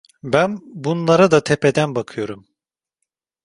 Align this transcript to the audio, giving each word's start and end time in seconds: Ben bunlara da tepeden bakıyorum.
Ben 0.23 0.59
bunlara 0.73 1.31
da 1.31 1.43
tepeden 1.43 1.95
bakıyorum. 1.95 2.47